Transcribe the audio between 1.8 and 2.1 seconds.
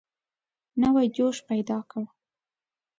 کړ.